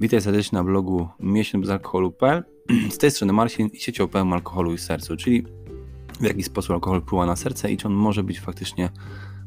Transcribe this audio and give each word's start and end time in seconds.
Witaj 0.00 0.20
serdecznie 0.20 0.58
na 0.58 0.64
blogu 0.64 1.08
miesiąc 1.20 1.62
bez 1.62 1.70
alkoholu.pl. 1.70 2.44
Z 2.94 2.98
tej 2.98 3.10
strony 3.10 3.32
Marcin 3.32 3.68
i 3.68 3.78
siecią 3.78 4.08
pełną 4.08 4.34
alkoholu 4.34 4.74
i 4.74 4.78
sercu, 4.78 5.16
czyli 5.16 5.44
w 6.20 6.22
jaki 6.22 6.42
sposób 6.42 6.70
alkohol 6.70 7.00
wpływa 7.02 7.26
na 7.26 7.36
serce 7.36 7.72
i 7.72 7.76
czy 7.76 7.86
on 7.86 7.94
może 7.94 8.22
być 8.22 8.40
faktycznie, 8.40 8.90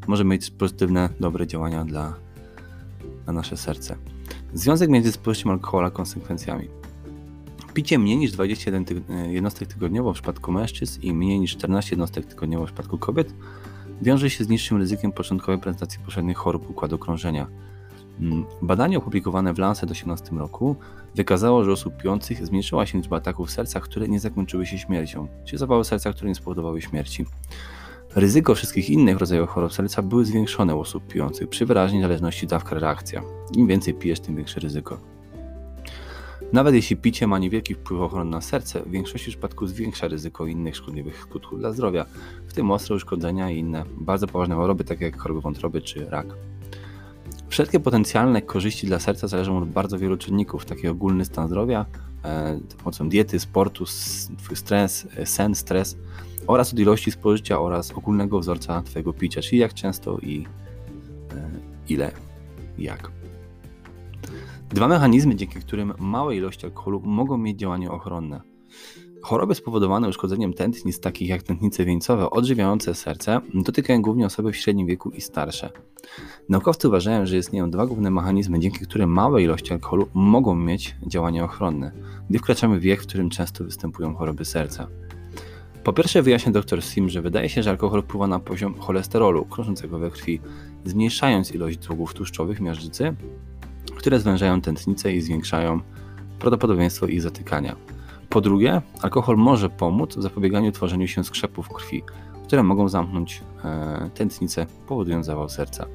może 0.07 0.25
mieć 0.25 0.51
pozytywne, 0.51 1.09
dobre 1.19 1.47
działania 1.47 1.85
dla, 1.85 2.15
dla 3.23 3.33
nasze 3.33 3.57
serce. 3.57 3.95
Związek 4.53 4.89
między 4.89 5.11
spożyciem 5.11 5.51
alkoholu 5.51 5.87
a 5.87 5.91
konsekwencjami. 5.91 6.67
Picie 7.73 7.99
mniej 7.99 8.17
niż 8.17 8.31
21 8.31 8.85
jednostek 9.31 9.67
tygodniowo 9.67 10.11
w 10.11 10.15
przypadku 10.15 10.51
mężczyzn 10.51 11.01
i 11.01 11.13
mniej 11.13 11.39
niż 11.39 11.51
14 11.51 11.91
jednostek 11.91 12.25
tygodniowo 12.25 12.65
w 12.65 12.69
przypadku 12.69 12.97
kobiet 12.97 13.33
wiąże 14.01 14.29
się 14.29 14.43
z 14.43 14.49
niższym 14.49 14.77
ryzykiem 14.77 15.11
początkowej 15.11 15.61
prezentacji 15.61 15.99
poszczególnych 16.05 16.37
chorób 16.37 16.69
układu 16.69 16.97
krążenia 16.97 17.47
badanie 18.61 18.97
opublikowane 18.97 19.53
w 19.53 19.59
Lancet 19.59 19.83
w 19.83 19.93
2018 19.93 20.35
roku 20.35 20.75
wykazało, 21.15 21.63
że 21.63 21.71
osób 21.71 21.97
pijących 21.97 22.45
zmniejszyła 22.45 22.85
się 22.85 22.97
liczba 22.97 23.17
ataków 23.17 23.51
serca, 23.51 23.79
które 23.79 24.07
nie 24.07 24.19
zakończyły 24.19 24.65
się 24.65 24.77
śmiercią, 24.77 25.27
czyli 25.45 25.57
zawały 25.59 25.85
serca, 25.85 26.13
które 26.13 26.29
nie 26.29 26.35
spowodowały 26.35 26.81
śmierci. 26.81 27.25
Ryzyko 28.15 28.55
wszystkich 28.55 28.89
innych 28.89 29.17
rodzajów 29.17 29.49
chorób 29.49 29.73
serca 29.73 30.01
były 30.01 30.25
zwiększone 30.25 30.75
u 30.75 30.79
osób 30.79 31.07
pijących 31.07 31.49
przy 31.49 31.65
wyraźnej 31.65 32.01
zależności 32.01 32.47
dawka-reakcja. 32.47 33.21
Im 33.53 33.67
więcej 33.67 33.93
pijesz, 33.93 34.19
tym 34.19 34.35
większe 34.35 34.59
ryzyko. 34.59 34.97
Nawet 36.53 36.75
jeśli 36.75 36.97
picie 36.97 37.27
ma 37.27 37.39
niewielki 37.39 37.75
wpływ 37.75 38.01
ochronny 38.01 38.31
na 38.31 38.41
serce, 38.41 38.81
w 38.81 38.91
większości 38.91 39.29
przypadków 39.29 39.69
zwiększa 39.69 40.07
ryzyko 40.07 40.45
innych 40.45 40.75
szkodliwych 40.75 41.21
skutków 41.21 41.59
dla 41.59 41.71
zdrowia, 41.71 42.05
w 42.47 42.53
tym 42.53 42.71
ostre 42.71 42.95
uszkodzenia 42.95 43.51
i 43.51 43.57
inne 43.57 43.83
bardzo 43.97 44.27
poważne 44.27 44.55
choroby, 44.55 44.83
takie 44.83 45.05
jak 45.05 45.21
choroby 45.21 45.41
wątroby 45.41 45.81
czy 45.81 46.09
rak. 46.09 46.27
Wszelkie 47.49 47.79
potencjalne 47.79 48.41
korzyści 48.41 48.87
dla 48.87 48.99
serca 48.99 49.27
zależą 49.27 49.57
od 49.57 49.69
bardzo 49.69 49.99
wielu 49.99 50.17
czynników, 50.17 50.65
taki 50.65 50.87
ogólny 50.87 51.25
stan 51.25 51.47
zdrowia, 51.47 51.85
e, 52.23 52.59
pomocą 52.77 53.09
diety, 53.09 53.39
sportu, 53.39 53.85
stres, 54.53 55.07
e, 55.17 55.25
sen, 55.25 55.55
stres 55.55 55.97
oraz 56.47 56.73
od 56.73 56.79
ilości 56.79 57.11
spożycia 57.11 57.59
oraz 57.59 57.91
ogólnego 57.91 58.39
wzorca 58.39 58.81
Twojego 58.81 59.13
picia, 59.13 59.41
czyli 59.41 59.57
jak 59.57 59.73
często 59.73 60.17
i 60.19 60.45
e, 61.31 61.49
ile, 61.89 62.11
jak. 62.77 63.11
Dwa 64.69 64.87
mechanizmy, 64.87 65.35
dzięki 65.35 65.59
którym 65.59 65.93
małe 65.99 66.35
ilości 66.35 66.65
alkoholu 66.65 67.01
mogą 67.03 67.37
mieć 67.37 67.59
działanie 67.59 67.91
ochronne. 67.91 68.41
Choroby 69.29 69.55
spowodowane 69.55 70.09
uszkodzeniem 70.09 70.53
tętnic, 70.53 70.99
takich 70.99 71.29
jak 71.29 71.43
tętnice 71.43 71.85
wieńcowe 71.85 72.29
odżywiające 72.29 72.95
serce, 72.95 73.41
dotykają 73.53 74.01
głównie 74.01 74.25
osoby 74.25 74.51
w 74.51 74.55
średnim 74.55 74.87
wieku 74.87 75.09
i 75.09 75.21
starsze. 75.21 75.69
Naukowcy 76.49 76.87
uważają, 76.87 77.25
że 77.25 77.37
istnieją 77.37 77.71
dwa 77.71 77.85
główne 77.85 78.11
mechanizmy, 78.11 78.59
dzięki 78.59 78.79
którym 78.79 79.09
małe 79.09 79.43
ilości 79.43 79.73
alkoholu 79.73 80.07
mogą 80.13 80.55
mieć 80.55 80.95
działanie 81.07 81.43
ochronne, 81.43 81.91
gdy 82.29 82.39
wkraczamy 82.39 82.79
w 82.79 82.81
wiek, 82.81 83.01
w 83.01 83.07
którym 83.07 83.29
często 83.29 83.63
występują 83.63 84.15
choroby 84.15 84.45
serca. 84.45 84.87
Po 85.83 85.93
pierwsze 85.93 86.21
wyjaśnia 86.21 86.51
dr 86.51 86.83
Sim, 86.83 87.09
że 87.09 87.21
wydaje 87.21 87.49
się, 87.49 87.63
że 87.63 87.69
alkohol 87.69 88.01
wpływa 88.01 88.27
na 88.27 88.39
poziom 88.39 88.79
cholesterolu 88.79 89.45
krążącego 89.45 89.99
we 89.99 90.11
krwi, 90.11 90.39
zmniejszając 90.85 91.51
ilość 91.51 91.77
długów 91.77 92.13
tłuszczowych 92.13 92.59
miażdżycy, 92.59 93.15
które 93.97 94.19
zwężają 94.19 94.61
tętnice 94.61 95.13
i 95.13 95.21
zwiększają 95.21 95.79
prawdopodobieństwo 96.39 97.07
ich 97.07 97.21
zatykania. 97.21 97.98
Po 98.29 98.41
drugie, 98.41 98.81
alkohol 99.01 99.37
może 99.37 99.69
pomóc 99.69 100.15
w 100.15 100.21
zapobieganiu 100.21 100.71
tworzeniu 100.71 101.07
się 101.07 101.23
skrzepów 101.23 101.69
krwi, 101.69 102.03
które 102.43 102.63
mogą 102.63 102.89
zamknąć 102.89 103.41
e, 103.63 104.09
tętnicę, 104.13 104.65
powodując 104.87 105.25
zawał 105.25 105.49
serca. 105.49 105.85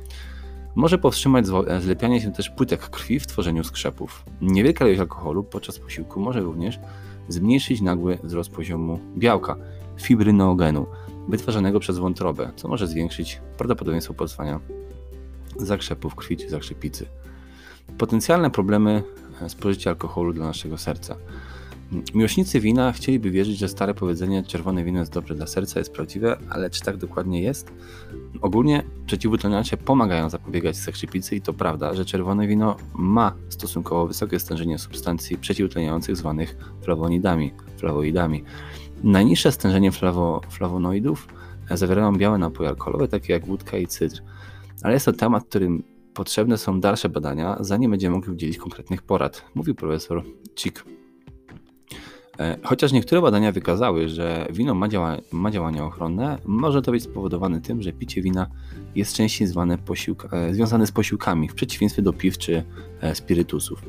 Może 0.75 0.99
powstrzymać 0.99 1.45
e, 1.67 1.81
zlepianie 1.81 2.21
się 2.21 2.33
też 2.33 2.51
płytek 2.51 2.91
krwi 2.91 3.21
w 3.21 3.27
tworzeniu 3.27 3.65
skrzepów. 3.65 4.25
Niewielka 4.41 4.85
ilość 4.85 5.01
alkoholu 5.01 5.45
podczas 5.45 5.79
posiłku 5.79 6.21
może 6.21 6.41
również 6.41 6.81
zmniejszyć 7.29 7.81
nagły 7.81 8.19
wzrost 8.23 8.51
poziomu 8.51 9.01
białka, 9.17 9.57
fibrynoogenu, 10.01 10.87
wytwarzanego 11.29 11.81
przez 11.81 11.99
wątrobę, 11.99 12.51
co 12.57 12.69
może 12.69 12.87
zwiększyć 12.87 13.41
prawdopodobieństwo 13.59 14.15
powstania 14.15 14.61
zakrzepów 15.57 16.15
krwi 16.15 16.37
czy 16.37 16.51
zakrzepicy. 16.51 17.07
Potencjalne 17.99 18.51
problemy 18.51 19.03
e, 19.43 19.49
spożycia 19.49 19.91
alkoholu 19.91 20.33
dla 20.33 20.47
naszego 20.47 20.79
serca. 20.79 21.17
Miłośnicy 22.15 22.61
wina 22.61 22.93
chcieliby 22.93 23.31
wierzyć, 23.31 23.59
że 23.59 23.69
stare 23.69 23.95
powiedzenie 23.95 24.43
czerwone 24.43 24.85
wino 24.85 24.99
jest 24.99 25.13
dobre 25.13 25.35
dla 25.35 25.47
serca 25.47 25.79
jest 25.79 25.93
prawdziwe, 25.93 26.39
ale 26.51 26.71
czy 26.71 26.83
tak 26.83 26.97
dokładnie 26.97 27.43
jest? 27.43 27.73
Ogólnie 28.41 28.83
przeciwutleniacze 29.07 29.77
pomagają 29.77 30.31
zapobiegać 30.31 30.77
sekrzypicy 30.77 31.37
i 31.37 31.41
to 31.41 31.53
prawda, 31.53 31.95
że 31.95 32.05
czerwone 32.05 32.47
wino 32.47 32.77
ma 32.95 33.35
stosunkowo 33.49 34.07
wysokie 34.07 34.39
stężenie 34.41 34.79
substancji 34.79 35.39
przeciwutleniających 35.39 36.17
zwanych 36.17 36.57
flawonidami, 36.83 37.53
flawoidami. 37.77 38.45
Najniższe 39.03 39.53
stężenie 39.53 39.93
flawo, 39.93 40.41
flawonoidów 40.51 41.29
zawierają 41.71 42.17
białe 42.17 42.39
napoje 42.39 42.69
alkoholowe, 42.69 43.09
takie 43.09 43.33
jak 43.33 43.47
wódka 43.47 43.79
i 43.79 43.87
cydr. 43.87 44.23
Ale 44.83 44.95
jest 44.95 45.07
to 45.07 45.13
temat, 45.13 45.45
którym 45.45 45.83
potrzebne 46.15 46.59
są 46.59 46.81
dalsze 46.81 47.09
badania, 47.09 47.57
zanim 47.61 47.91
będziemy 47.91 48.17
mogli 48.17 48.33
udzielić 48.33 48.59
konkretnych 48.59 49.03
porad, 49.03 49.45
mówił 49.55 49.75
profesor 49.75 50.23
Chick. 50.57 50.85
E, 52.39 52.59
chociaż 52.65 52.93
niektóre 52.93 53.23
badania 53.23 53.53
wykazały, 53.53 54.09
że 54.09 54.47
wino 54.51 54.75
ma, 54.75 54.89
działa, 54.89 55.17
ma 55.33 55.51
działania 55.51 55.85
ochronne, 55.85 56.39
może 56.45 56.83
to 56.83 56.91
być 56.91 57.03
spowodowane 57.03 57.61
tym, 57.61 57.83
że 57.83 57.93
picie 57.93 58.23
wina 58.23 58.47
jest 58.95 59.15
częściej 59.15 59.49
zwane 59.49 59.79
e, 60.33 60.55
związane 60.55 60.87
z 60.87 60.93
posiłkami, 60.93 61.49
w 61.49 61.55
przeciwieństwie 61.55 62.03
do 62.03 62.13
piw 62.13 62.39
czy 62.39 62.63
e, 63.01 63.15
spirytusów. 63.15 63.83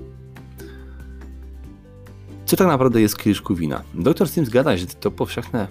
Co 2.45 2.57
tak 2.57 2.67
naprawdę 2.67 3.01
jest 3.01 3.17
kieliszku 3.17 3.55
wina? 3.55 3.81
Dr 3.93 4.29
Sim 4.29 4.45
zgada, 4.45 4.77
że 4.77 4.85
to 4.85 5.11
powszechne 5.11 5.67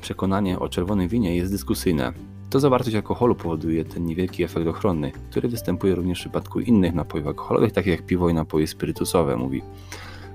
przekonanie 0.00 0.58
o 0.58 0.68
czerwonym 0.68 1.08
winie 1.08 1.36
jest 1.36 1.52
dyskusyjne. 1.52 2.12
To 2.50 2.60
zawartość 2.60 2.96
alkoholu 2.96 3.34
powoduje 3.34 3.84
ten 3.84 4.04
niewielki 4.04 4.44
efekt 4.44 4.66
ochronny, 4.66 5.12
który 5.30 5.48
występuje 5.48 5.94
również 5.94 6.18
w 6.18 6.20
przypadku 6.20 6.60
innych 6.60 6.94
napojów 6.94 7.26
alkoholowych, 7.26 7.72
takich 7.72 7.92
jak 7.92 8.06
piwo 8.06 8.28
i 8.28 8.34
napoje 8.34 8.66
spirytusowe, 8.66 9.36
mówi. 9.36 9.62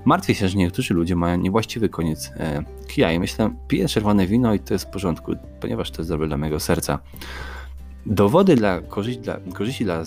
Martwię 0.04 0.34
się, 0.34 0.48
że 0.48 0.58
niektórzy 0.58 0.94
ludzie 0.94 1.16
mają 1.16 1.36
niewłaściwy 1.36 1.88
koniec 1.88 2.30
e, 2.36 2.64
kija 2.88 3.12
i 3.12 3.18
myślę, 3.18 3.54
piję 3.68 3.88
czerwone 3.88 4.26
wino 4.26 4.54
i 4.54 4.60
to 4.60 4.74
jest 4.74 4.84
w 4.84 4.90
porządku, 4.90 5.32
ponieważ 5.60 5.90
to 5.90 6.02
jest 6.02 6.10
dobre 6.10 6.26
dla 6.26 6.36
mojego 6.36 6.60
serca. 6.60 6.98
Dowody 8.06 8.56
dla 8.56 8.80
korzyści 8.80 9.20
dla, 9.20 9.40
korzyści 9.54 9.84
dla 9.84 10.04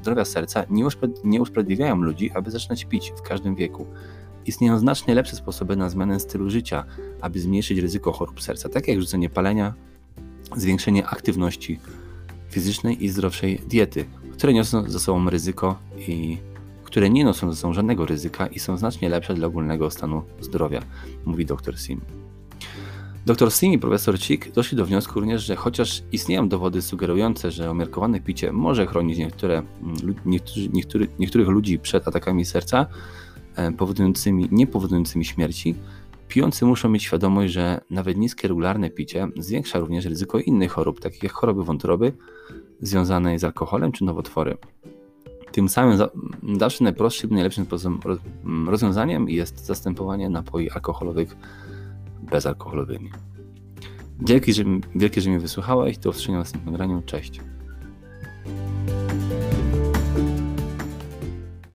zdrowia 0.00 0.24
serca 0.24 0.64
nie, 0.70 0.84
nie 1.24 1.42
usprawiedliwiają 1.42 1.96
ludzi, 1.96 2.30
aby 2.34 2.50
zaczynać 2.50 2.84
pić 2.84 3.12
w 3.16 3.22
każdym 3.22 3.54
wieku. 3.54 3.86
Istnieją 4.46 4.78
znacznie 4.78 5.14
lepsze 5.14 5.36
sposoby 5.36 5.76
na 5.76 5.88
zmianę 5.88 6.20
stylu 6.20 6.50
życia, 6.50 6.84
aby 7.20 7.40
zmniejszyć 7.40 7.78
ryzyko 7.78 8.12
chorób 8.12 8.42
serca, 8.42 8.68
takie 8.68 8.92
jak 8.92 9.00
rzucenie 9.00 9.30
palenia, 9.30 9.74
zwiększenie 10.56 11.06
aktywności 11.06 11.80
fizycznej 12.50 13.04
i 13.04 13.08
zdrowszej 13.08 13.60
diety, 13.68 14.04
które 14.32 14.52
niosą 14.52 14.90
ze 14.90 15.00
sobą 15.00 15.30
ryzyko 15.30 15.78
i 16.08 16.38
które 16.94 17.10
nie 17.10 17.24
noszą 17.24 17.50
ze 17.50 17.56
sobą 17.56 17.72
żadnego 17.72 18.06
ryzyka 18.06 18.46
i 18.46 18.58
są 18.58 18.76
znacznie 18.76 19.08
lepsze 19.08 19.34
dla 19.34 19.46
ogólnego 19.46 19.90
stanu 19.90 20.22
zdrowia, 20.40 20.82
mówi 21.24 21.46
dr 21.46 21.78
Sim. 21.78 22.00
Dr 23.26 23.50
Sim 23.52 23.72
i 23.72 23.78
profesor 23.78 24.18
Chick 24.18 24.52
doszli 24.52 24.76
do 24.76 24.86
wniosku 24.86 25.20
również, 25.20 25.42
że 25.42 25.56
chociaż 25.56 26.02
istnieją 26.12 26.48
dowody 26.48 26.82
sugerujące, 26.82 27.50
że 27.50 27.70
umiarkowane 27.70 28.20
picie 28.20 28.52
może 28.52 28.86
chronić 28.86 29.18
niektóre, 29.18 29.62
niektórzy, 30.26 30.68
niektóry, 30.68 31.08
niektórych 31.18 31.48
ludzi 31.48 31.78
przed 31.78 32.08
atakami 32.08 32.44
serca 32.44 32.86
e, 33.56 33.72
powodującymi, 33.72 34.48
nie 34.50 34.66
powodującymi 34.66 35.24
śmierci, 35.24 35.74
pijący 36.28 36.64
muszą 36.64 36.88
mieć 36.88 37.02
świadomość, 37.02 37.52
że 37.52 37.80
nawet 37.90 38.16
niskie 38.16 38.48
regularne 38.48 38.90
picie 38.90 39.28
zwiększa 39.36 39.78
również 39.78 40.04
ryzyko 40.04 40.38
innych 40.38 40.72
chorób, 40.72 41.00
takich 41.00 41.22
jak 41.22 41.32
choroby 41.32 41.64
wątroby 41.64 42.12
związane 42.80 43.38
z 43.38 43.44
alkoholem 43.44 43.92
czy 43.92 44.04
nowotwory. 44.04 44.56
Tym 45.54 45.68
samym 45.68 45.98
zawsze 46.58 46.84
najprostszym, 46.84 47.30
najlepszym 47.30 47.66
rozwiązaniem 48.66 49.28
jest 49.28 49.66
zastępowanie 49.66 50.28
napoi 50.28 50.70
alkoholowych 50.70 51.36
bezalkoholowymi. 52.30 53.10
Wielkie, 54.20 54.52
że, 54.52 54.64
wielkie, 54.94 55.20
że 55.20 55.30
mnie 55.30 55.38
wysłuchałeś. 55.38 55.98
Do 55.98 56.10
usłyszenia 56.10 56.38
w 56.38 56.40
następnym 56.40 56.72
nagraniu. 56.72 57.02
Cześć. 57.06 57.40